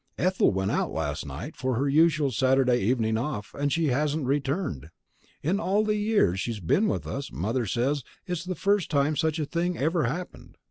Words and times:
Ethel 0.17 0.49
went 0.51 0.71
out 0.71 0.91
last 0.91 1.27
night, 1.27 1.55
for 1.55 1.75
her 1.75 1.87
usual 1.87 2.31
Saturday 2.31 2.77
evening 2.79 3.19
off, 3.19 3.53
and 3.53 3.71
hasn't 3.71 4.25
returned! 4.25 4.89
In 5.43 5.59
all 5.59 5.83
the 5.83 5.95
years 5.95 6.39
she's 6.39 6.59
been 6.59 6.87
with 6.87 7.05
us, 7.05 7.31
Mother 7.31 7.67
says, 7.67 8.03
it's 8.25 8.43
the 8.43 8.55
first 8.55 8.89
time 8.89 9.15
such 9.15 9.37
a 9.37 9.45
thing 9.45 9.77
ever 9.77 10.05
happened. 10.05 10.57